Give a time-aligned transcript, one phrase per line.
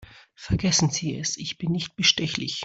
[0.39, 2.59] Vergessen Sie es, ich bin nicht bestechlich.